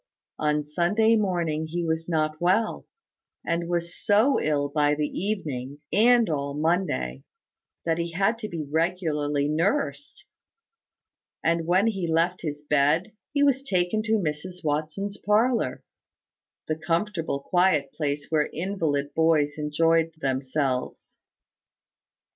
On 0.39 0.65
Sunday 0.65 1.15
morning 1.15 1.67
he 1.67 1.85
was 1.85 2.09
not 2.09 2.41
well; 2.41 2.87
and 3.45 3.69
was 3.69 3.95
so 3.95 4.41
ill 4.41 4.67
by 4.67 4.95
the 4.95 5.05
evening, 5.07 5.79
and 5.93 6.27
all 6.27 6.55
Monday, 6.55 7.21
that 7.85 7.99
he 7.99 8.13
had 8.13 8.39
to 8.39 8.49
be 8.49 8.63
regularly 8.63 9.47
nursed; 9.47 10.25
and 11.43 11.67
when 11.67 11.85
he 11.85 12.07
left 12.11 12.41
his 12.41 12.63
bed, 12.63 13.11
he 13.31 13.43
was 13.43 13.61
taken 13.61 14.01
to 14.01 14.13
Mrs 14.13 14.63
Watson's 14.63 15.17
parlour, 15.19 15.83
the 16.67 16.75
comfortable, 16.79 17.39
quiet 17.39 17.93
place 17.93 18.31
where 18.31 18.49
invalid 18.51 19.13
boys 19.13 19.55
enjoyed 19.59 20.15
themselves. 20.17 21.15